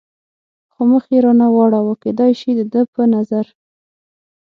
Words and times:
خو 0.73 0.81
مخ 0.91 1.03
یې 1.13 1.19
را 1.23 1.31
نه 1.39 1.47
واړاوه، 1.53 1.93
کېدای 2.03 2.31
شي 2.39 2.51
د 2.55 2.61
ده 2.73 2.81
په 2.93 3.03
نظر. 3.13 3.45